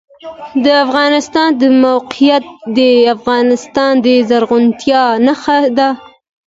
د 0.63 0.65
افغانستان 0.85 1.49
د 1.61 1.63
موقعیت 1.85 2.43
د 2.77 2.79
افغانستان 3.15 3.91
د 4.05 4.07
زرغونتیا 4.29 5.03
نښه 5.25 5.57
ده. 5.77 5.89